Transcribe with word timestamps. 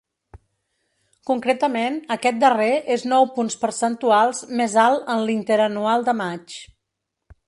Concretament, 1.31 1.99
aquest 2.15 2.39
darrer 2.43 2.71
és 2.95 3.05
nou 3.11 3.29
punts 3.35 3.59
percentuals 3.65 4.43
més 4.63 4.79
alt 4.87 5.13
en 5.17 5.23
l’interanual 5.31 6.07
de 6.09 6.17
maig. 6.23 6.57